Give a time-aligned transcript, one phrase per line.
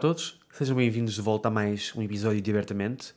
[0.00, 3.12] Todos, sejam bem-vindos de volta a mais um episódio de Abertamente.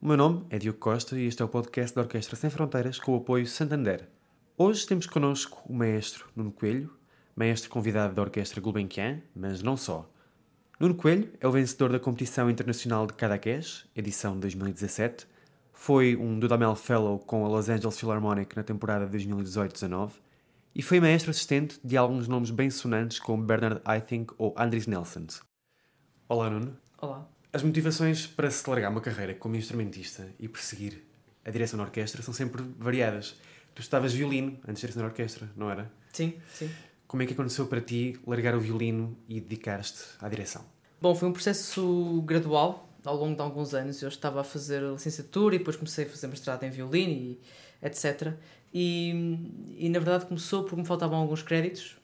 [0.00, 3.00] O meu nome é Diogo Costa e este é o podcast da Orquestra Sem Fronteiras
[3.00, 4.08] com o apoio Santander.
[4.56, 6.96] Hoje temos connosco o maestro Nuno Coelho,
[7.34, 10.08] maestro convidado da Orquestra Gulbenkian, mas não só.
[10.78, 15.26] Nuno Coelho é o vencedor da competição internacional de Cadaqués, edição 2017,
[15.72, 20.12] foi um Dudamel Fellow com a Los Angeles Philharmonic na temporada 2018-19
[20.72, 25.47] e foi maestro assistente de alguns nomes bem sonantes como Bernard Haitink ou Andries Nelsons.
[26.30, 26.76] Olá, Nuno.
[27.00, 27.26] Olá.
[27.54, 31.02] As motivações para se largar uma carreira como instrumentista e perseguir
[31.42, 33.34] a direção na orquestra são sempre variadas.
[33.74, 35.90] Tu estavas violino antes de direção na orquestra, não era?
[36.12, 36.70] Sim, sim.
[37.06, 40.62] Como é que aconteceu para ti largar o violino e dedicar-te à direção?
[41.00, 44.02] Bom, foi um processo gradual, ao longo de alguns anos.
[44.02, 47.40] Eu estava a fazer a licenciatura e depois comecei a fazer mestrado em violino e
[47.82, 48.34] etc.
[48.74, 49.38] E,
[49.78, 51.96] e na verdade começou porque me faltavam alguns créditos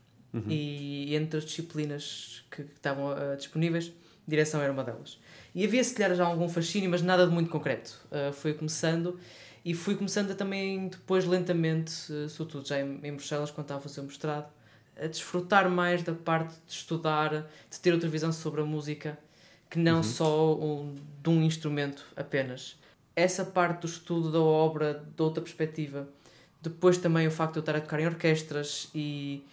[0.48, 3.92] e entre as disciplinas que, que estavam ah, disponíveis,
[4.26, 5.18] direção era uma delas.
[5.54, 8.00] E havia, se calhar, já algum fascínio, mas nada de muito concreto.
[8.10, 9.18] Uh, fui começando
[9.64, 13.80] e fui começando a também, depois, lentamente, uh, sobretudo já em, em Bruxelas, quando estava
[13.80, 14.52] a fazer o mestrado,
[15.00, 19.18] a desfrutar mais da parte de estudar, de ter outra visão sobre a música,
[19.70, 22.78] que não só um, de um instrumento apenas.
[23.16, 26.08] Essa parte do estudo da obra, de outra perspectiva.
[26.60, 29.44] Depois também o facto de eu estar a tocar em orquestras e,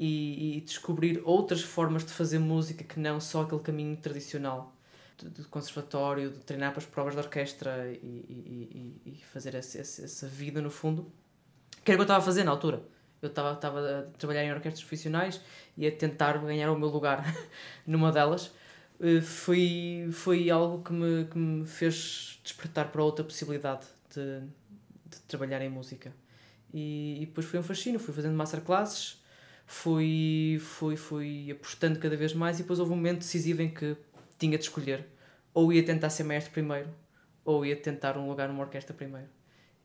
[0.00, 4.74] e, e descobrir outras formas de fazer música que não só aquele caminho tradicional
[5.18, 10.26] de, de conservatório, de treinar para as provas de orquestra e, e, e, fazer essa
[10.26, 11.12] vida no fundo.
[11.84, 12.82] Que era o que eu estava a fazer na altura.
[13.20, 15.38] Eu estava, estava a trabalhar em orquestras profissionais
[15.76, 17.22] e a tentar ganhar o meu lugar
[17.86, 18.50] numa delas.
[18.98, 24.40] Eh, Foi, foi algo que me, que me fez despertar para outra possibilidade de,
[25.10, 26.10] de trabalhar em música.
[26.72, 29.19] E, e depois foi um fascínio, fui fazendo masterclasses,
[29.70, 33.96] fui, fui, fui apostando cada vez mais e depois houve um momento decisivo em que
[34.36, 35.06] tinha de escolher
[35.54, 36.88] ou ia tentar ser maestro primeiro
[37.44, 39.28] ou ia tentar um lugar numa orquestra primeiro.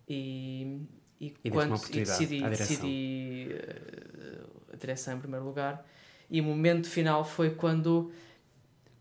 [0.09, 0.81] E,
[1.21, 2.67] e, E quando e decidi, à direção.
[2.67, 4.43] decidi eh,
[4.73, 5.85] a direção em primeiro lugar.
[6.31, 8.11] E o momento final foi quando,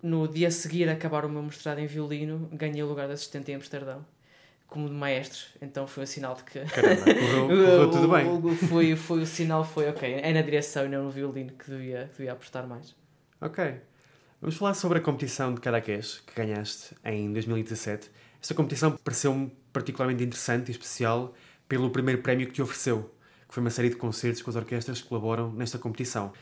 [0.02, 3.14] no dia a seguir a acabar o meu mestrado em violino, ganhei o lugar de
[3.14, 4.04] assistente em Amsterdão,
[4.74, 5.38] como de maestro.
[5.62, 6.58] Então foi o sinal de que.
[6.60, 8.26] Caramba, correu, correu tudo bem.
[8.26, 11.52] O, o- foi, foi o sinal, foi ok, é na direção e não no violino
[11.52, 12.94] que devia, que devia apostar mais.
[13.40, 13.80] Ok.
[14.40, 18.10] Vamos falar sobre a competição de Cadaqués que ganhaste em 2017.
[18.42, 21.32] Esta competição pareceu-me particularmente interessante e especial
[21.68, 23.14] pelo primeiro prémio que te ofereceu,
[23.48, 26.32] que foi uma série de concertos com as orquestras que colaboram nesta competição.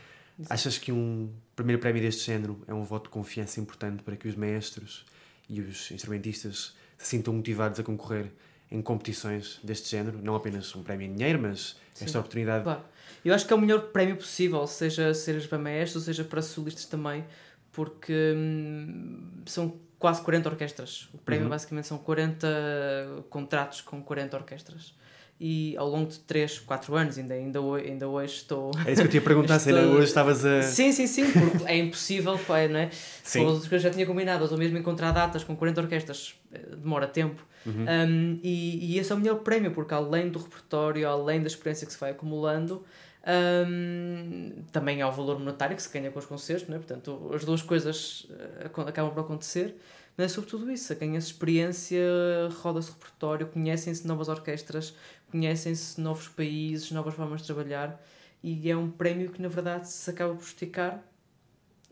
[0.49, 4.27] Achas que um primeiro prémio deste género é um voto de confiança importante para que
[4.27, 5.05] os maestros
[5.47, 6.75] e os instrumentistas
[7.07, 8.31] se sintam motivados a concorrer
[8.71, 10.19] em competições deste género?
[10.21, 12.63] Não apenas um prémio em dinheiro, mas esta oportunidade.
[12.63, 12.81] Claro.
[13.23, 16.85] Eu acho que é o melhor prémio possível, seja seja para maestros, seja para solistas
[16.85, 17.23] também,
[17.71, 21.07] porque hum, são quase 40 orquestras.
[21.13, 21.49] O prémio Uhum.
[21.49, 22.47] basicamente são 40
[23.29, 24.93] contratos com 40 orquestras.
[25.45, 28.71] E ao longo de 3, 4 anos, ainda, ainda, hoje, ainda hoje estou.
[28.85, 30.61] É isso que eu te ia perguntar, se ainda Estou- hoje estavas a.
[30.61, 32.89] Sim, sim, sim, porque é impossível, pá, não é?
[33.21, 33.41] Sim.
[33.45, 37.45] Outras coisas já tinha combinado, ou mesmo encontrar datas com 40 orquestras eh, demora tempo.
[37.65, 37.85] Uhum.
[38.07, 41.85] Um, e, e esse é o melhor prémio, porque além do repertório, além da experiência
[41.85, 42.81] que se vai acumulando,
[43.67, 46.79] um, também há o valor monetário que se ganha com os concertos, não é?
[46.79, 49.75] portanto, as duas coisas eh, acabam por acontecer.
[50.15, 51.99] Mas é sobretudo isso, ganha-se experiência,
[52.61, 54.93] roda-se repertório, conhecem-se novas orquestras,
[55.33, 57.99] conhecem-se novos países, novas formas de trabalhar
[58.43, 61.03] e é um prémio que na verdade se acaba por esticar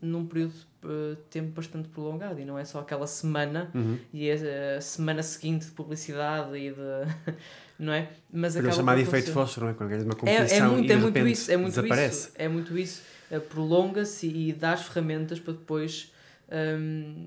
[0.00, 3.98] num período de tempo bastante prolongado e não é só aquela semana Uhum.
[4.12, 7.34] e a, a semana seguinte de publicidade e de
[7.78, 8.10] não é?
[8.32, 9.74] Mas acaba chamado efeito fósforo, não é?
[9.74, 12.14] Quando uma É, competição é muito, e é muito isso, é muito desaparece.
[12.28, 13.02] isso, é muito isso.
[13.30, 16.12] Eh, Prolonga-se e dá as ferramentas para depois
[16.50, 17.26] hum,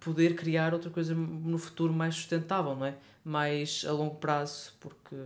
[0.00, 2.94] poder criar outra coisa no futuro mais sustentável, não é?
[3.28, 5.16] Mais a longo prazo, porque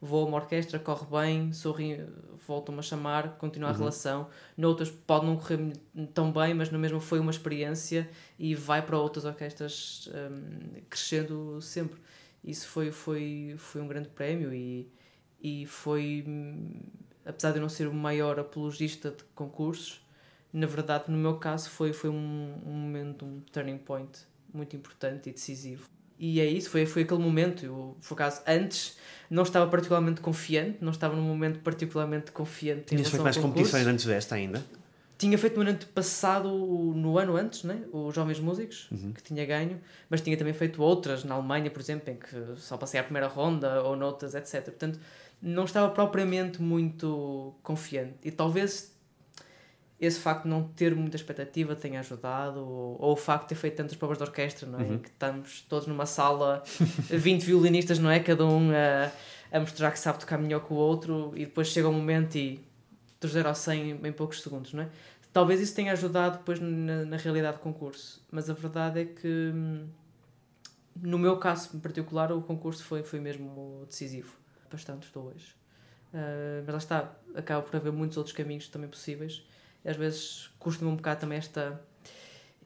[0.00, 1.98] vou a uma orquestra, corre bem, sorri,
[2.46, 3.78] voltam-me a chamar, continua a Uhum.
[3.78, 4.28] relação.
[4.58, 5.72] Noutras pode não correr
[6.12, 8.08] tão bem, mas na mesma foi uma experiência
[8.38, 11.98] e vai para outras orquestras hum, crescendo sempre.
[12.44, 14.86] Isso foi, foi, foi um grande prémio e,
[15.40, 16.24] e foi,
[17.24, 20.04] apesar de eu não ser o maior apologista de concursos,
[20.52, 24.10] na verdade, no meu caso, foi, foi um, um momento, um turning point
[24.52, 25.88] muito importante e decisivo.
[26.18, 27.64] E é isso, foi, foi aquele momento.
[27.64, 28.96] Eu, por acaso, antes
[29.28, 32.84] não estava particularmente confiante, não estava num momento particularmente confiante.
[32.86, 34.64] Tinhas feito mais competições antes desta ainda?
[35.18, 37.80] Tinha feito no ano passado, no ano antes, né?
[37.90, 39.12] os Jovens Músicos, uhum.
[39.12, 39.80] que tinha ganho,
[40.10, 43.26] mas tinha também feito outras na Alemanha, por exemplo, em que só passei a primeira
[43.26, 44.64] ronda ou noutras, etc.
[44.64, 45.00] Portanto,
[45.40, 48.14] não estava propriamente muito confiante.
[48.24, 48.94] E talvez
[50.00, 53.54] esse facto de não ter muita expectativa tenha ajudado, ou, ou o facto de ter
[53.54, 54.82] feito tantas provas de orquestra, não é?
[54.82, 54.98] Uhum.
[54.98, 56.62] Que estamos todos numa sala,
[57.08, 58.20] 20 violinistas, não é?
[58.20, 59.10] Cada um a,
[59.56, 62.60] a mostrar que sabe tocar melhor que o outro, e depois chega um momento e
[63.20, 64.88] dos 0 ao 100 em, poucos segundos, não é?
[65.32, 69.52] Talvez isso tenha ajudado depois na, na realidade do concurso, mas a verdade é que
[71.02, 74.34] no meu caso em particular o concurso foi, foi mesmo decisivo.
[74.70, 75.54] Bastante estou hoje.
[76.12, 79.44] Uh, mas lá está, acaba por haver muitos outros caminhos também possíveis
[79.88, 81.80] às vezes custa-me um bocado também esta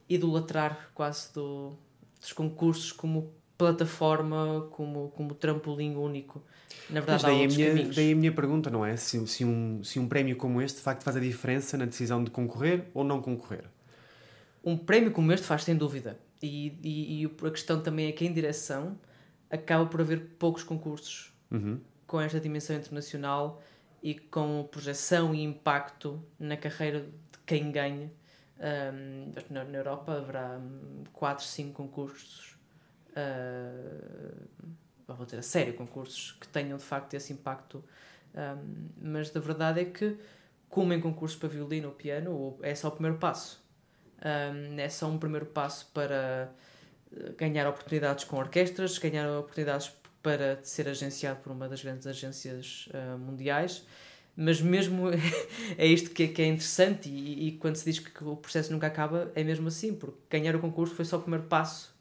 [0.09, 1.77] idolatrar quase do,
[2.21, 6.43] dos concursos como plataforma, como, como trampolim único.
[6.89, 7.97] Na verdade, daí, a minha, caminhos.
[7.97, 8.97] daí a minha pergunta, não é?
[8.97, 12.25] Se, se, um, se um prémio como este de facto faz a diferença na decisão
[12.25, 13.65] de concorrer ou não concorrer?
[14.65, 16.19] Um prémio como este faz, sem dúvida.
[16.43, 18.99] E, e, e a questão também é que, em direção,
[19.51, 21.79] acaba por haver poucos concursos uhum.
[22.07, 23.63] com esta dimensão internacional
[24.03, 28.11] e com projeção e impacto na carreira de quem ganha.
[28.59, 30.61] Um, na, Europa haverá
[31.13, 32.59] 4, 5 concursos,
[33.11, 34.47] uh,
[35.09, 37.83] vou dizer a sério, concursos que tenham de facto esse impacto,
[38.35, 40.17] um, mas a verdade é que,
[40.69, 43.65] como em concursos para violino ou piano, é só o primeiro passo.
[44.23, 46.53] Um, é só um primeiro passo para
[47.37, 49.89] ganhar oportunidades com orquestras, ganhar oportunidades
[50.23, 53.85] para ser agenciado por uma das grandes agências uh, mundiais.
[54.37, 55.09] Mas mesmo
[55.77, 58.73] é isto que é, que é interessante, e, e, quando se diz que o processo
[58.73, 61.95] nunca acaba, é mesmo assim, porque ganhar o concurso foi só o primeiro passo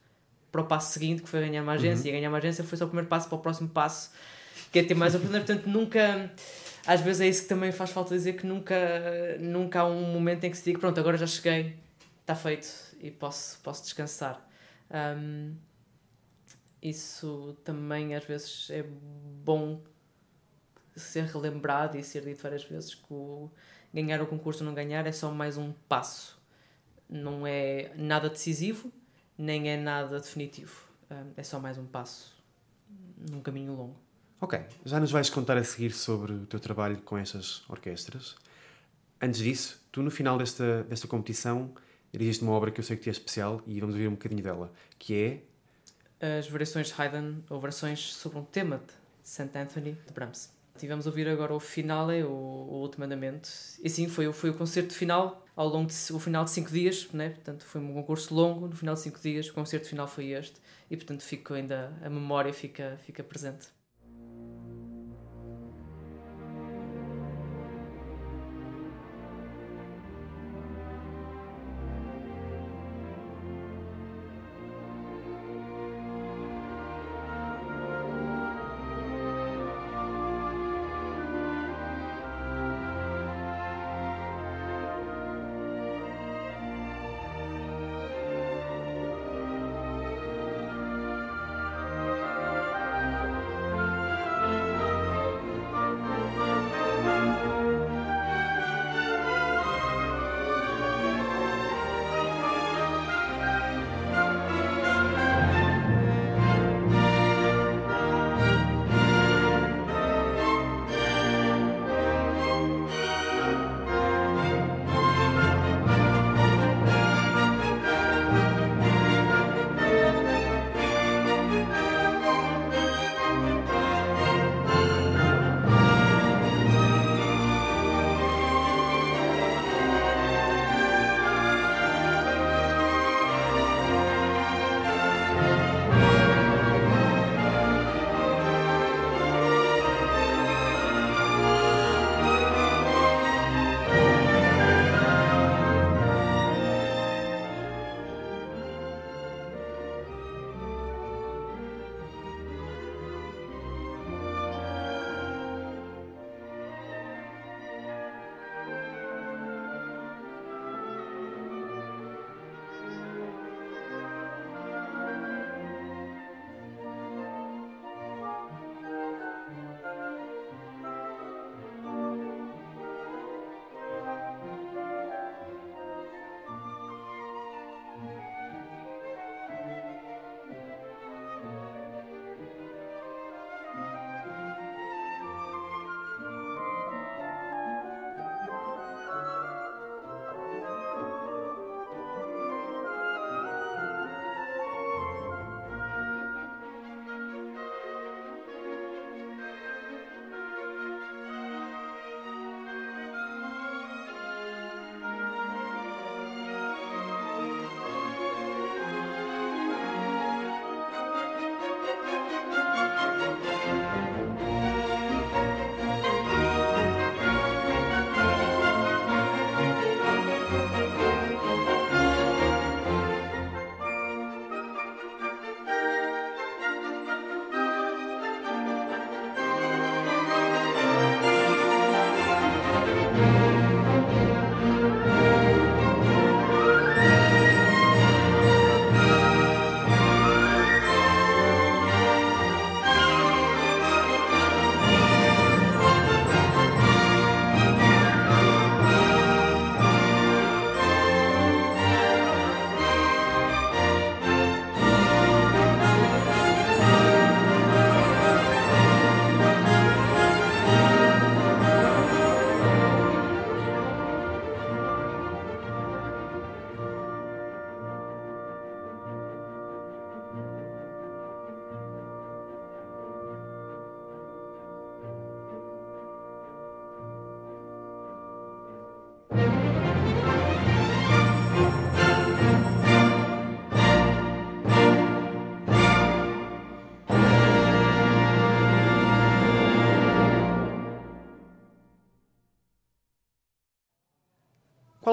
[0.52, 2.16] para o passo seguinte, que foi ganhar uma agência, uhum.
[2.16, 4.12] e ganhar uma agência foi só o primeiro passo para o próximo passo,
[4.72, 5.48] que é ter mais oportunidades.
[5.54, 6.32] Portanto, nunca.
[6.88, 8.76] Às vezes é isso que também faz falta dizer que nunca,
[9.40, 11.76] nunca há um momento em que se diga: pronto, agora já cheguei,
[12.22, 12.68] está feito
[13.02, 14.44] e posso, posso descansar.
[14.90, 15.54] Um,
[16.82, 19.82] isso também às vezes é bom
[20.96, 23.50] ser relembrado e ser dito várias vezes que o
[23.94, 26.40] ganhar o concurso ou não ganhar é só mais um passo.
[27.10, 28.92] Não é nada decisivo,
[29.38, 30.88] nem é nada definitivo.
[31.36, 32.38] É só mais um passo
[33.30, 34.00] num caminho longo.
[34.40, 38.36] Ok, já nos vais contar a seguir sobre o teu trabalho com estas orquestras.
[39.22, 41.74] Antes disso, tu no final desta, desta competição
[42.12, 44.42] dirigiste uma obra que eu sei que te é especial e vamos ouvir um bocadinho
[44.42, 45.44] dela, que é
[46.20, 48.94] as variações de Haydn, ou versões sobre um tema de
[49.30, 49.50] St.
[49.56, 50.52] Anthony de Brahms.
[50.78, 53.50] Tivemos a ouvir agora o finale, o, o último andamento.
[53.84, 57.10] E sim, foi, foi o concerto final, ao longo de, o final de cinco dias,
[57.12, 57.32] né?
[57.32, 60.56] portanto foi um concurso longo, no final de cinco dias, o concerto final foi este,
[60.90, 63.68] e portanto fico ainda, a memória fica, fica presente.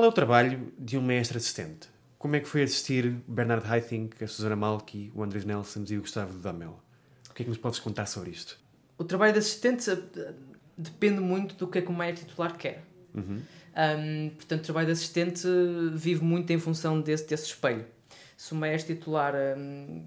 [0.05, 1.89] É o trabalho de um mestre assistente?
[2.19, 6.01] Como é que foi assistir Bernard Haitink, a Susana Malki, o Andrés Nelson e o
[6.01, 6.81] Gustavo Dudamel?
[7.31, 8.59] O que é que nos podes contar sobre isto?
[8.99, 10.33] O trabalho de assistente eh,
[10.77, 12.83] depende muito do que é que o maestro titular quer.
[13.15, 13.41] Uhum.
[13.77, 15.47] Um, portanto, o trabalho de assistente
[15.93, 17.85] vive muito em função desse, desse espelho.
[18.37, 20.03] Se o maestro titular um,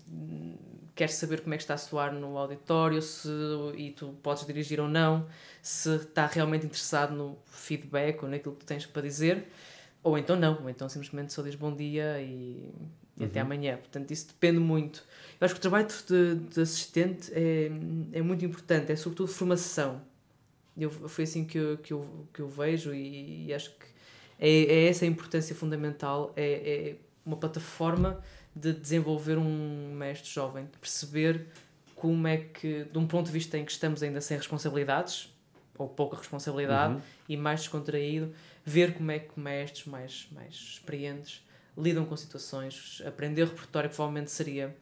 [0.95, 3.29] quer saber como é que está a soar no auditório se,
[3.77, 5.27] e tu podes dirigir ou não,
[5.61, 9.47] se está realmente interessado no feedback ou naquilo que tu tens para dizer,
[10.03, 12.69] ou então não, ou então simplesmente só diz bom dia e,
[13.17, 13.45] e até Uhum.
[13.47, 13.77] amanhã.
[13.77, 15.03] Portanto, isso depende muito.
[15.39, 17.69] Eu acho que o trabalho de, de assistente é,
[18.13, 20.01] é muito importante, é sobretudo formação.
[20.77, 23.85] Eu, foi assim que eu, que eu, que eu vejo e, e acho que
[24.39, 26.43] é, é essa a importância fundamental, é,
[26.91, 28.21] é uma plataforma
[28.55, 31.47] de desenvolver um mestre jovem, de perceber
[31.95, 35.29] como é que, de um ponto de vista em que estamos ainda sem responsabilidades,
[35.77, 37.01] ou pouca responsabilidade, Uhum.
[37.27, 38.33] e mais descontraído,
[38.65, 41.45] ver como é que mestres mais, mais experientes
[41.77, 44.75] lidam com situações, aprender repertório que provavelmente seria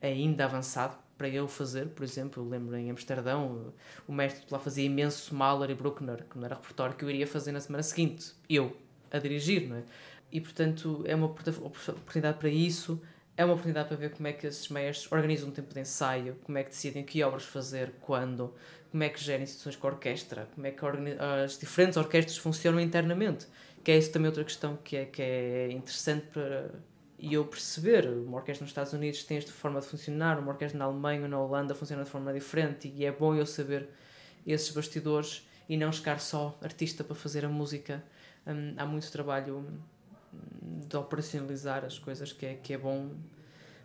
[0.00, 3.72] ainda avançado para eu fazer, por exemplo, eu lembro em Amsterdão,
[4.06, 7.26] o mestre lá fazia imenso Mahler e Bruckner, que não era repertório que eu iria
[7.26, 8.76] fazer na semana seguinte, eu,
[9.10, 9.82] a dirigir, não é?
[10.30, 13.00] E, portanto, é uma oportun- oportunidade para isso,
[13.36, 16.36] é uma oportunidade para ver como é que esses mestres organizam um tempo de ensaio,
[16.42, 18.52] como é que decidem que obras fazer, quando,
[18.96, 20.80] como é que gerem instituições com a orquestra, como é que
[21.42, 23.46] as diferentes orquestras funcionam internamente,
[23.84, 26.70] que é isso também outra questão que é, que é interessante para
[27.20, 28.08] eu perceber.
[28.08, 31.28] Uma orquestra nos Estados Unidos tem esta forma de funcionar, uma orquestra na Alemanha ou
[31.28, 33.86] na Holanda funciona de forma diferente e é bom eu saber
[34.46, 38.02] esses bastidores e não chegar só artista para fazer a música.
[38.46, 43.10] Hum, há muito trabalho hum, de operacionalizar as coisas que é, que é bom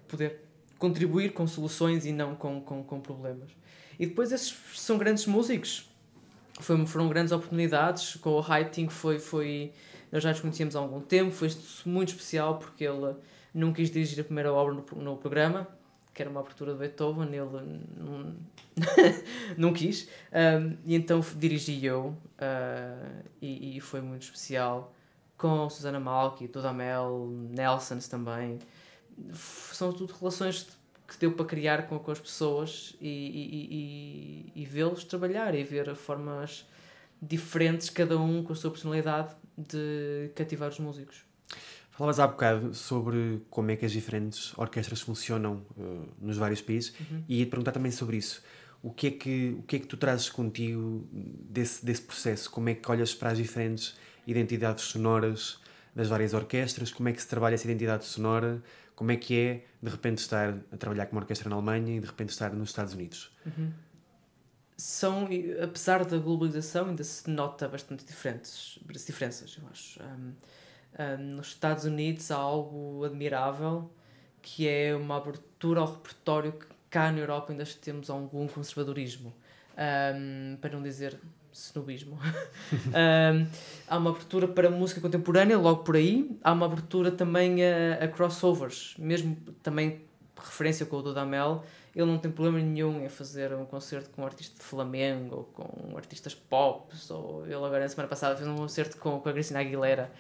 [0.08, 0.40] poder
[0.80, 3.52] contribuir com soluções e não com, com, com problemas.
[4.00, 5.90] E depois esses são grandes músicos.
[6.60, 8.16] Foi, foram grandes oportunidades.
[8.16, 9.72] Com o Haitink foi, foi.
[10.12, 11.32] Nós já nos conhecíamos há algum tempo.
[11.32, 11.50] Foi
[11.86, 13.16] muito especial porque ele
[13.54, 15.68] não quis dirigir a primeira obra no, no programa,
[16.14, 17.28] que era uma abertura de Beethoven.
[17.28, 18.36] Ele não,
[19.58, 20.08] não quis.
[20.32, 22.16] Um, e então dirigi eu.
[22.40, 24.94] uh, e, e foi muito especial.
[25.38, 28.60] Com Susana Malki, Dudamel, Nelsons também.
[29.34, 30.68] São tudo relações
[31.12, 35.62] que deu para criar com, com as pessoas e, e, e, e vê-los trabalhar e
[35.62, 36.66] ver formas
[37.22, 41.26] diferentes, cada um com a sua personalidade, de cativar os músicos.
[41.92, 46.94] Falavas há bocado sobre como é que as diferentes orquestras funcionam uh, nos vários países
[47.28, 48.42] e ia-te perguntar também sobre isso.
[48.82, 52.50] O que, é que, o que é que tu trazes contigo desse, desse processo?
[52.50, 55.60] Como é que olhas para as diferentes identidades sonoras
[55.94, 56.90] das várias orquestras?
[56.90, 58.64] Como é que se trabalha essa identidade sonora?
[59.02, 62.00] Como é que é, de repente, estar a trabalhar com uma orquestra na Alemanha e,
[62.00, 63.36] de repente, estar nos Estados Unidos?
[64.78, 68.78] São, e, apesar da globalização, ainda se nota bastante diferentes,
[69.08, 70.00] diferenças, eu acho.
[70.04, 70.34] Um,
[71.00, 73.92] um, nos Estados Unidos há algo admirável
[74.40, 79.34] que é uma abertura ao repertório que cá na Europa ainda temos algum conservadorismo,
[80.14, 81.20] um, para não dizer
[81.54, 82.18] snobismo.
[82.88, 83.48] um,
[83.88, 86.30] há uma abertura para música contemporânea, logo por aí.
[86.44, 90.02] Há uma abertura também a, a crossovers, mesmo também
[90.38, 91.64] referência com o Dudamel.
[91.96, 95.44] Ele não tem problema nenhum em fazer um concerto com um artista de Flamengo ou
[95.44, 96.94] com artistas pop.
[97.10, 100.12] Ou ele agora na semana passada fez um concerto com, com a Cristina Aguilera.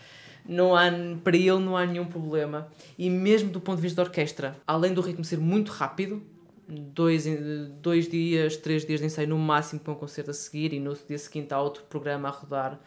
[0.45, 0.85] Não há,
[1.23, 2.67] para ele não há nenhum problema.
[2.97, 6.21] E mesmo do ponto de vista da orquestra, além do ritmo ser muito rápido,
[6.71, 7.25] dois,
[7.81, 10.95] dois dias, três dias de ensaio no máximo para um concerto a seguir e no
[10.95, 12.79] dia seguinte há outro programa a rodar,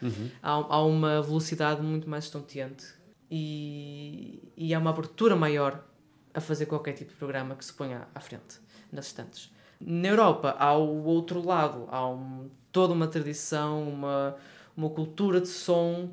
[0.43, 2.87] há, há uma velocidade muito mais estonteante.
[3.31, 5.85] E, e há uma abertura maior
[6.33, 8.59] a fazer qualquer tipo de programa que se ponha à frente,
[8.93, 9.53] nas estantes.
[9.81, 14.37] Na Europa há o outro lado, há um, toda uma tradição, uma,
[14.77, 16.11] uma cultura de som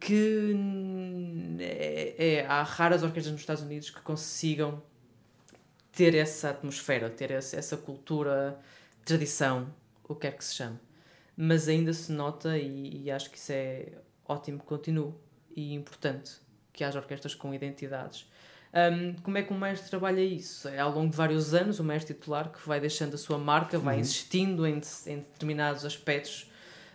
[0.00, 0.56] que
[1.60, 4.82] é, é, há raras orquestras nos Estados Unidos que consigam
[5.92, 8.58] ter essa atmosfera, ter essa, cultura,
[9.04, 9.72] tradição,
[10.02, 10.78] o que quer que se chame.
[11.36, 13.92] Mas ainda se nota, e, e acho que isso é
[14.26, 15.14] ótimo que continue
[15.54, 16.32] e importante,
[16.72, 18.26] que haja orquestras com identidades.
[18.74, 20.66] Um, como é que o mestre trabalha isso?
[20.66, 23.78] É ao longo de vários anos o mestre titular que vai deixando a sua marca,
[23.78, 26.50] vai insistindo em, em determinados aspectos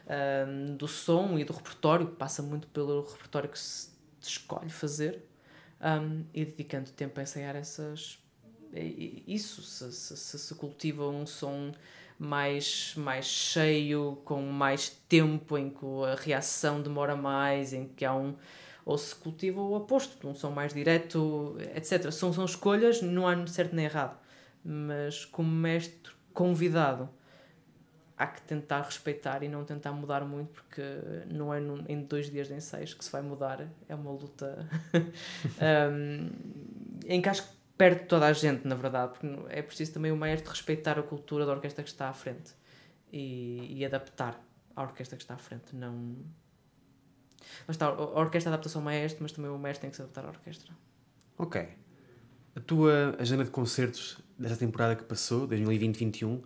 [0.07, 5.23] um, do som e do repertório, que passa muito pelo repertório que se escolhe fazer,
[5.79, 8.17] um, e dedicando tempo a ensaiar essas
[9.27, 11.71] isso, se, se, se, cultiva um som
[12.19, 18.13] mais, mais cheio, com mais tempo, em que a reação demora mais, em que há
[18.13, 18.35] um.
[18.85, 22.11] Ou se cultiva o oposto, um som mais direto, etc.
[22.11, 24.17] São, são escolhas, não há certo nem errado.
[24.63, 27.09] Mas como mestre convidado
[28.17, 30.81] há que tentar respeitar e não tentar mudar muito, porque
[31.29, 34.67] não é num, em dois dias de ensaios que se vai mudar, é uma luta
[35.91, 36.29] um,
[37.05, 40.17] em que acho que perde toda a gente, na verdade, porque é preciso também o
[40.17, 42.53] maestro respeitar a cultura da orquestra que está à frente
[43.11, 44.41] e, e adaptar
[44.75, 46.15] à orquestra que está à frente, não.
[47.65, 50.25] Mas está, a orquestra adapta-se ao maestro, mas também o maestro tem que se adaptar
[50.25, 50.73] à orquestra.
[51.37, 51.67] Ok.
[52.55, 56.41] A tua agenda de concertos desta temporada que passou, 2020-21,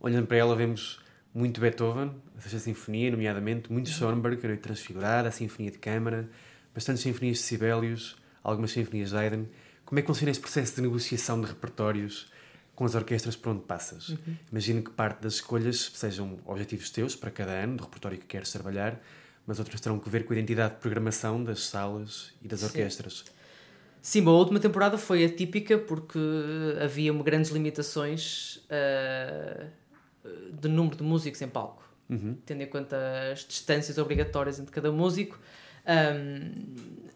[0.00, 1.00] olhando para ela, vemos
[1.34, 6.30] muito Beethoven, a Sexta Sinfonia, nomeadamente, muito Schoenberg, a Noite Transfigurada, a Sinfonia de Câmara,
[6.72, 9.46] bastantes sinfonias de Sibelius, algumas sinfonias de Haydn.
[9.86, 12.26] Como é que funciona este processo de negociação de repertórios
[12.74, 14.08] com as orquestras por onde passas?
[14.08, 14.36] Uhum.
[14.50, 18.50] Imagino que parte das escolhas sejam objetivos teus para cada ano, do repertório que queres
[18.50, 19.00] trabalhar,
[19.46, 22.66] mas outros terão que ver com a identidade de programação das salas e das Sim.
[22.66, 23.24] orquestras.
[24.02, 26.18] Sim, a última temporada foi atípica porque
[26.82, 29.70] havia grandes limitações uh,
[30.52, 32.36] de número de músicos em palco, uhum.
[32.44, 32.96] tendo em conta
[33.32, 35.38] as distâncias obrigatórias entre cada músico.
[35.86, 36.74] Um,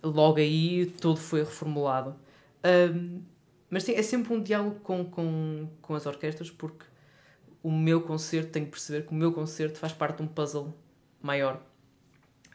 [0.09, 2.15] logo aí tudo foi reformulado.
[2.65, 3.23] Um,
[3.69, 6.85] mas sim, é sempre um diálogo com, com, com as orquestras porque
[7.63, 10.75] o meu concerto, tenho que perceber que o meu concerto faz parte de um puzzle
[11.23, 11.63] maior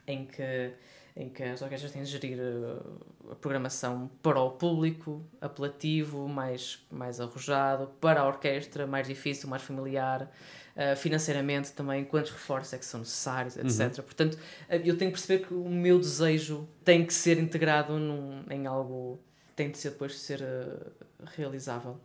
[0.06, 0.74] em que
[1.16, 7.20] em que as orquestras têm de gerir a, programação para o público, apelativo, mais, mais
[7.20, 10.30] arrojado, para a orquestra, mais difícil, mais familiar,
[10.76, 13.98] uh, financeiramente também, quantos reforços é que são necessários, etc.
[13.98, 14.04] Uhum.
[14.04, 18.44] Portanto, uh, eu tenho que perceber que o meu desejo tem que ser integrado num,
[18.50, 19.18] em algo,
[19.56, 20.92] tem de ser depois de ser uh,
[21.36, 21.98] realizável.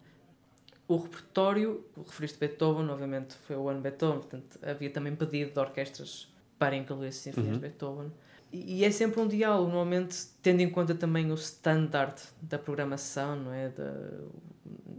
[0.88, 6.28] O repertório, referiste Beethoven, obviamente foi o ano Beethoven, portanto havia também pedido de orquestras
[6.58, 7.60] para incluir as sinfonias uhum.
[7.60, 8.12] de Beethoven
[8.54, 13.54] e é sempre um diálogo, normalmente tendo em conta também o standard da programação, não
[13.54, 13.70] é?
[13.70, 13.94] Da,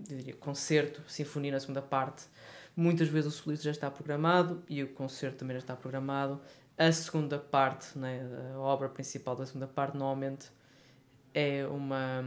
[0.08, 2.24] diria, concerto, sinfonia na segunda parte.
[2.74, 6.40] Muitas vezes o solista já está programado e o concerto também já está programado.
[6.78, 10.46] A segunda parte, é a obra principal da segunda parte, normalmente
[11.34, 12.24] é uma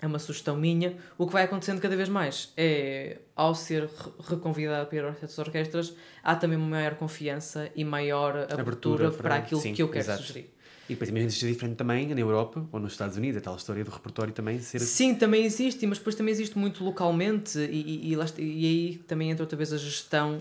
[0.00, 0.96] é uma sugestão minha.
[1.16, 3.88] O que vai acontecendo cada vez mais é, ao ser
[4.28, 9.36] reconvidado para às orquestras, há também uma maior confiança e maior abertura, abertura para, para,
[9.36, 10.22] aquilo sim, que eu quero exato.
[10.22, 10.50] sugerir.
[10.88, 13.84] E depois imagina seja diferente também na Europa ou nos Estados Unidos, a tal história
[13.84, 14.80] do repertório também ser.
[14.80, 19.30] Sim, também existe, mas depois também existe muito localmente, e, e, e, e aí também
[19.30, 20.40] entra outra vez a gestão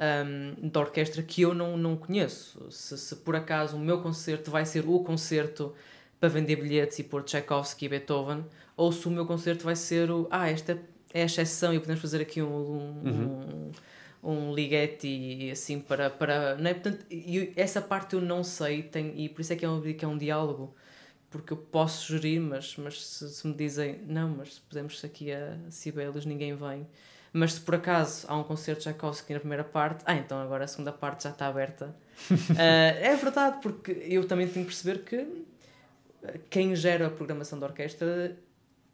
[0.00, 2.66] um, da orquestra que eu não, não conheço.
[2.70, 5.74] Se, se por acaso o meu concerto vai ser o concerto
[6.22, 8.44] para vender bilhetes e pôr Tchaikovsky e Beethoven,
[8.76, 10.28] ou se o meu concerto vai ser o.
[10.30, 10.80] Ah, esta
[11.12, 13.72] é a exceção e podemos fazer aqui um, um, uhum.
[14.22, 16.08] um, Ligeti assim para.
[16.08, 16.74] para não é?
[16.74, 19.82] Portanto, eu, essa parte eu não sei tem, e por isso é que é um,
[19.82, 20.72] que é um diálogo.
[21.28, 25.32] Porque eu posso sugerir, mas, mas se, se me dizem não, mas se pusermos aqui
[25.32, 26.86] a Sibelius, ninguém vem.
[27.32, 30.66] Mas se por acaso há um concerto de Tchaikovsky na primeira parte, ah, então agora
[30.66, 31.96] a segunda parte já está aberta.
[32.30, 35.50] uh, é verdade, porque eu também tenho que perceber que
[36.50, 38.36] quem gera a programação da orquestra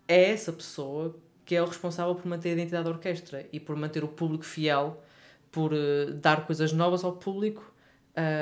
[0.06, 1.14] é essa pessoa
[1.44, 4.44] que é o responsável por manter a identidade da orquestra e por manter o público
[4.44, 5.02] fiel,
[5.50, 7.72] por uh, dar coisas novas ao público,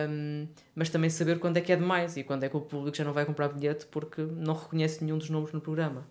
[0.09, 2.96] um, mas também saber quando é que é demais e quando é que o público
[2.96, 6.05] já não vai comprar bilhete porque não reconhece nenhum dos nomes no programa.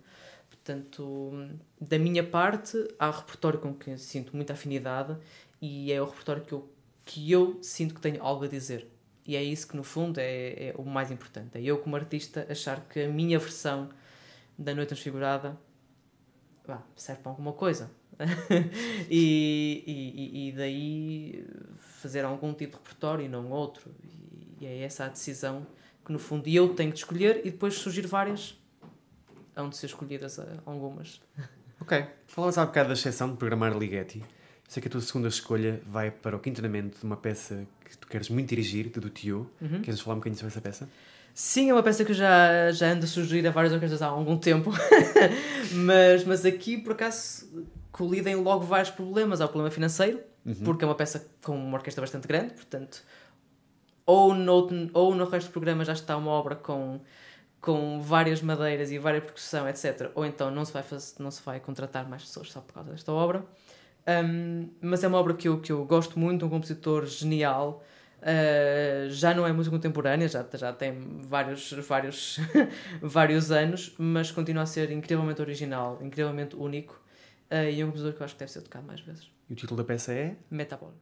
[0.49, 1.33] Portanto,
[1.81, 5.17] da minha parte, há repertório com que sinto muita afinidade
[5.61, 6.69] e é o repertório que eu,
[7.03, 8.87] que eu sinto que tenho algo a dizer.
[9.25, 11.57] E é isso que, no fundo, é, é o mais importante.
[11.57, 13.89] É eu, como artista, achar que a minha versão
[14.57, 15.57] da Noite Transfigurada
[16.67, 17.89] bah, serve para alguma coisa.
[19.09, 23.91] e, e, e, daí fazer algum tipo de repertório e não outro.
[24.61, 25.65] E, é essa a decisão
[26.05, 28.57] que, no fundo, eu tenho de escolher e depois surgir várias,
[29.55, 31.19] hão de ser escolhidas eh, algumas.
[31.81, 32.05] Ok.
[32.27, 34.23] Falavas há bocado da exceção de programar Ligeti.
[34.67, 38.07] Sei que a tua segunda escolha vai para o quintonamento de uma peça que tu
[38.07, 39.49] queres muito dirigir, de do Tio.
[39.61, 39.81] Uhum.
[39.81, 40.89] Queres falar um bocadinho sobre essa peça?
[41.33, 44.37] Sim, é uma peça que já, já ando a sugerir a várias orquestras há algum
[44.37, 44.71] tempo,
[45.73, 49.41] mas, mas aqui por acaso colidem logo vários problemas.
[49.41, 50.55] Há o problema financeiro, uhum.
[50.63, 53.03] porque é uma peça com uma orquestra bastante grande, portanto,
[54.05, 57.01] ou no, ou no resto do programa já está uma obra com,
[57.59, 60.11] com várias madeiras e várias percussão, etc.
[60.15, 62.91] Ou então não se, vai fazer, não se vai contratar mais pessoas só por causa
[62.91, 63.43] desta obra.
[64.07, 67.83] Um, mas é uma obra que eu, que eu gosto muito, um compositor genial.
[68.21, 72.39] Uh, já não é música contemporânea, já, já tem vários, vários,
[73.01, 77.01] vários anos, mas continua a ser incrivelmente original, incrivelmente único.
[77.51, 79.29] Uh, e é um compositor que eu acho que deve ser tocado mais vezes.
[79.49, 80.35] E o título da peça é?
[80.49, 80.93] Metabol.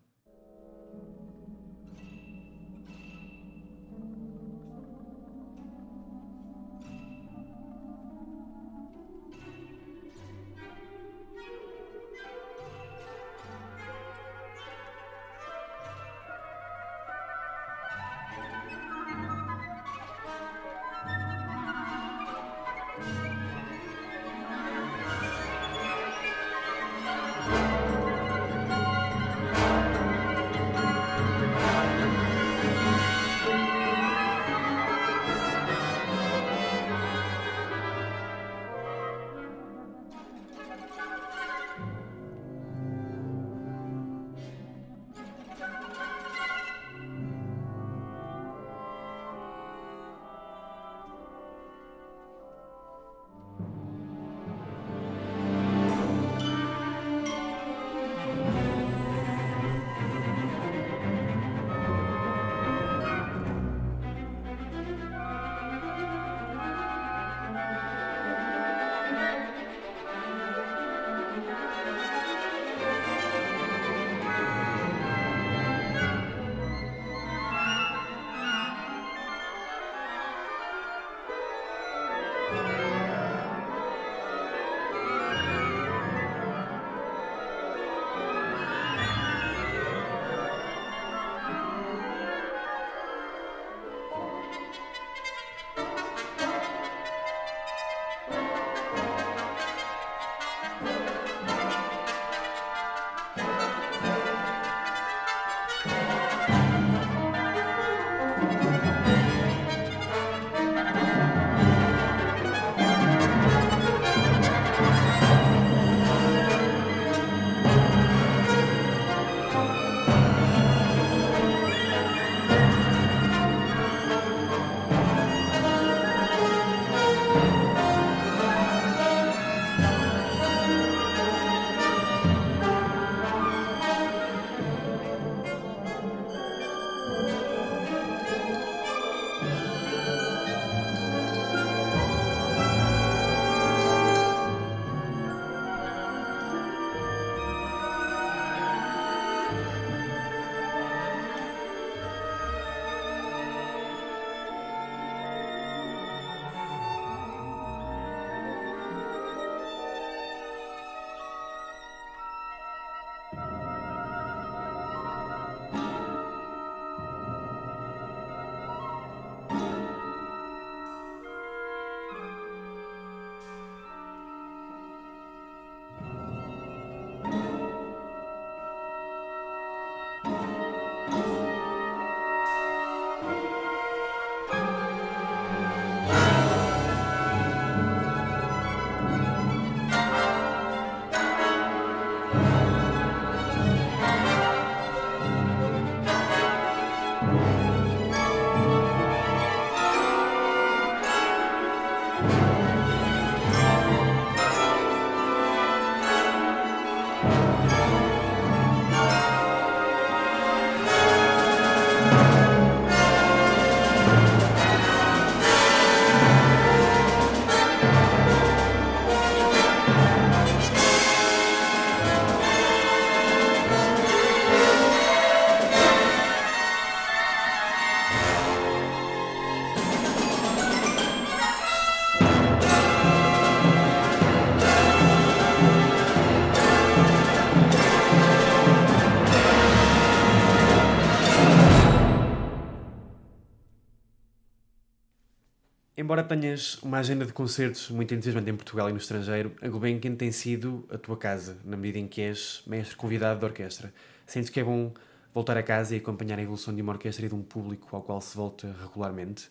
[246.03, 250.15] Embora tenhas uma agenda de concertos muito entusiasmante em Portugal e no estrangeiro, a Gulbenkian
[250.15, 253.93] tem sido a tua casa, na medida em que és mestre convidado da orquestra.
[254.27, 254.91] Sentes que é bom
[255.33, 258.01] voltar a casa e acompanhar a evolução de uma orquestra e de um público ao
[258.01, 259.49] qual se volta regularmente?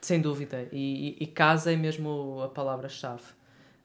[0.00, 3.22] Sem dúvida, e, e, casa é mesmo a palavra-chave.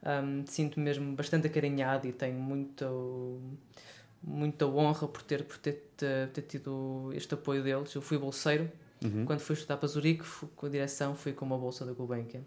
[0.03, 3.39] Um, Sinto-me mesmo bastante acarinhado e tenho muito,
[4.23, 7.93] muita honra por ter, por ter, ter tido este apoio deles.
[7.93, 8.67] Eu fui bolseiro
[9.03, 9.25] Uhum.
[9.25, 12.41] Quando fui estudar para Zurique, fui, com a direção, fui com uma bolsa da Gulbenkian.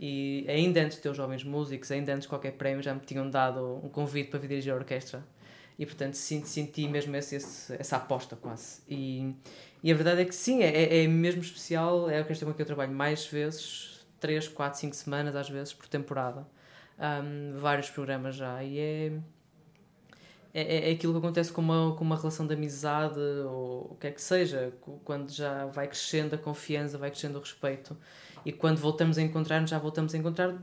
[0.00, 3.00] E ainda antes de ter os Jovens Músicos, ainda antes de qualquer prémio, já me
[3.00, 5.24] tinham dado um convite para vir dirigir a orquestra.
[5.78, 8.82] E, portanto, senti, senti mesmo esse, esse, essa aposta quase.
[8.88, 9.34] E,
[9.82, 12.10] e a verdade é que sim, é, é mesmo especial.
[12.10, 15.72] É a orquestra com que eu trabalho mais vezes, 3, 4, 5 semanas às vezes
[15.72, 16.46] por temporada.
[16.98, 18.62] Um, vários programas já.
[18.62, 19.12] E é,
[20.54, 24.06] é, é aquilo que acontece com uma, com uma relação de amizade ou o que
[24.06, 24.72] é que seja,
[25.04, 27.96] quando já vai crescendo a confiança, vai crescendo o respeito
[28.44, 30.54] e quando voltamos a encontrar-nos, já voltamos a encontrar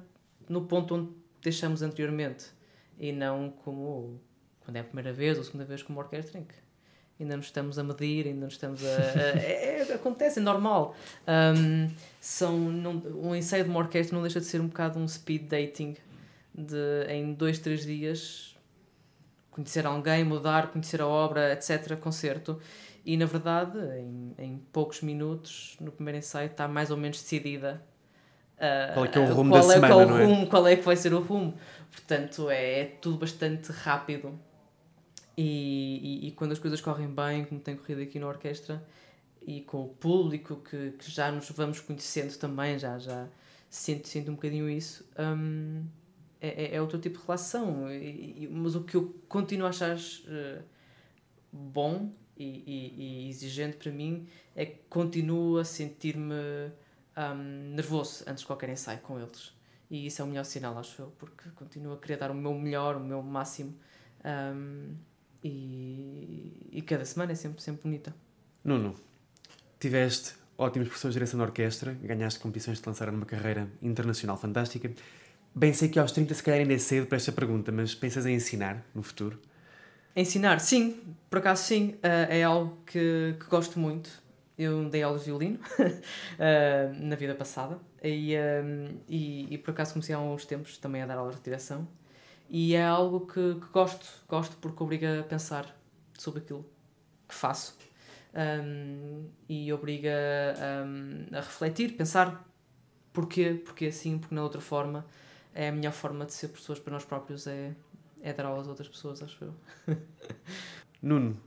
[0.48, 1.10] no ponto onde
[1.42, 2.46] deixamos anteriormente
[3.00, 4.20] e não como
[4.60, 6.56] quando é a primeira vez ou a segunda vez como orquestra em que
[7.20, 8.88] ainda nos estamos a medir, ainda nos estamos a.
[8.88, 10.96] a é, é, acontece, é normal.
[11.28, 11.90] Um,
[12.22, 15.48] são, não, um ensaio de uma orquestra não deixa de ser um bocado um speed
[15.50, 15.98] dating
[16.54, 18.56] de em dois, três dias
[19.60, 22.60] conhecer alguém, mudar, conhecer a obra, etc., concerto.
[23.06, 27.84] E na verdade, em, em poucos minutos, no primeiro ensaio, está mais ou menos decidida.
[28.56, 30.26] Uh, qual é que é o rumo qual da é, semana, qual, é?
[30.26, 31.54] rumo, qual é que vai ser o rumo.
[31.92, 34.38] Portanto, é, é tudo bastante rápido.
[35.38, 38.84] E, e, e, quando as coisas correm bem, como tem corrido aqui na orquestra,
[39.42, 43.28] e com o público que, que já nos vamos conhecendo também, já, já
[43.70, 45.06] sinto, sinto um bocadinho isso.
[45.18, 45.86] Um,
[46.42, 47.92] é, é, é outro tipo de relação.
[47.92, 50.64] E, e, mas o que eu continuo a achar uh,
[51.52, 56.34] bom e, e, e, exigente para mim é que continuo a sentir-me
[57.18, 59.54] um, nervoso antes de qualquer ensaio com eles.
[59.90, 62.54] E isso é o melhor sinal, acho eu, porque continuo a querer dar o meu
[62.54, 63.76] melhor, o meu máximo.
[64.24, 64.96] Um,
[65.44, 68.16] e, cada semana é sempre, sempre bonita.
[68.64, 68.96] Nuno,
[69.80, 74.92] tiveste ótimos professores de direção da orquestra, ganhaste competições de lançar numa carreira internacional fantástica.
[75.60, 78.26] Bem, sei que aos 30 se calhar ainda é cedo para esta pergunta, mas pensas
[78.26, 79.38] em ensinar no futuro?
[80.16, 84.10] Ensinar, sim, por acaso sim, uh, é algo que, que gosto muito.
[84.58, 87.78] Eu dei aulas de violino uh, na vida passada.
[88.02, 91.42] E, um, e, e, por acaso comecei há uns tempos também a dar aulas de
[91.42, 91.86] direção
[92.50, 95.78] e é algo que, que gosto, gosto porque obriga a pensar
[96.18, 96.66] sobre aquilo
[97.28, 97.78] que faço.
[98.34, 100.10] Um, e obriga
[100.88, 102.48] um, a refletir, pensar
[103.12, 105.06] porquê, porque assim, porque na outra forma
[105.54, 107.74] é a melhor forma de ser pessoas para nós próprios é,
[108.22, 109.54] é dar aulas a outras pessoas, acho eu.
[111.02, 111.40] Nuno,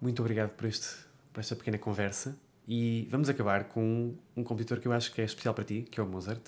[0.00, 0.88] muito obrigado por, este,
[1.32, 5.24] por esta pequena conversa e vamos acabar com um compositor que eu acho que é
[5.24, 6.40] especial para ti, que é o Mozart.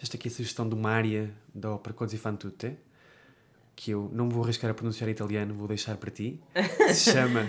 [0.00, 2.76] Esta aqui é a sugestão de uma área da ópera Così fan tutte,
[3.74, 6.40] que eu não vou arriscar a pronunciar italiano, vou deixar para ti.
[6.94, 7.48] Se chama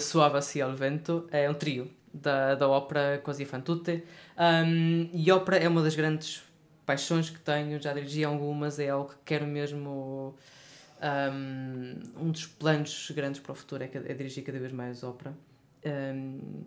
[0.00, 4.04] Suava-se al vento, é um trio da, da ópera Così fan tutte.
[4.36, 6.42] Um, e ópera é uma das grandes
[6.88, 10.34] paixões que tenho, já dirigi algumas, é algo que quero mesmo.
[11.00, 15.36] Um, um dos planos grandes para o futuro é, é dirigir cada vez mais ópera.
[15.84, 16.64] Um,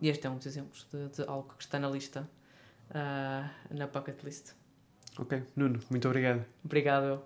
[0.00, 2.28] e este é um dos exemplos de, de algo que está na lista,
[2.90, 4.54] uh, na bucket list.
[5.16, 6.44] Ok, Nuno, muito obrigado.
[6.64, 7.22] Obrigado.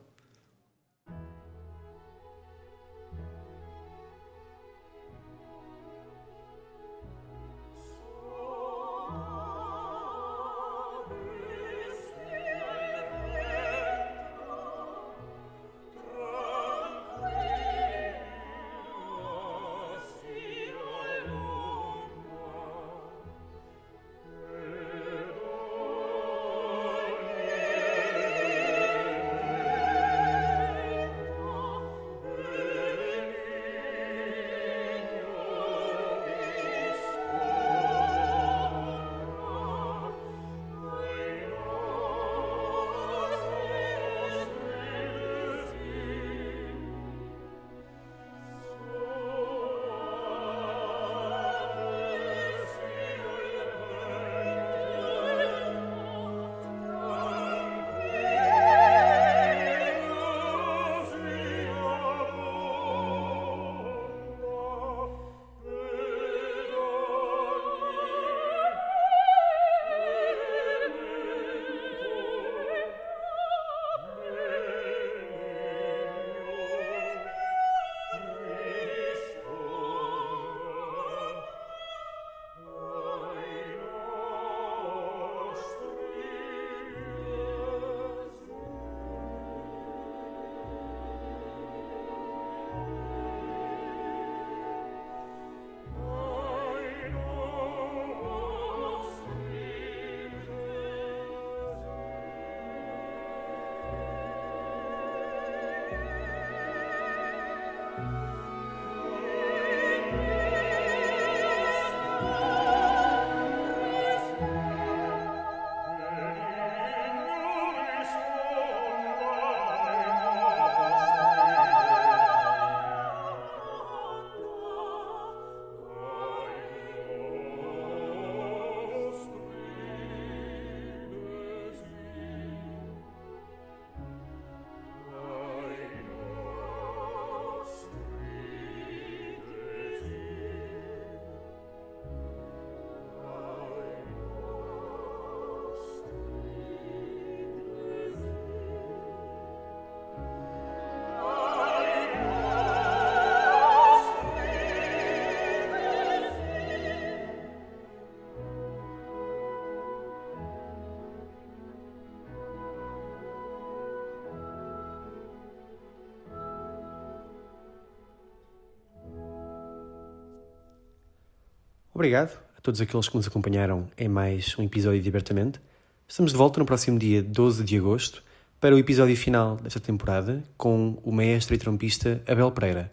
[172.04, 175.58] Obrigado a todos aqueles que nos acompanharam em mais um episódio de Abertamente.
[176.06, 178.22] Estamos de volta no próximo dia 12 de agosto
[178.60, 182.92] para o episódio final desta temporada com o maestro e trompista Abel Pereira.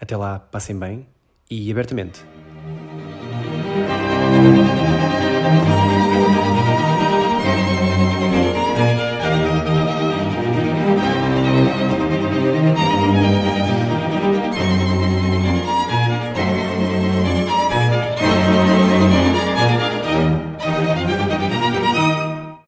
[0.00, 1.06] Até lá, passem bem
[1.48, 2.24] e abertamente.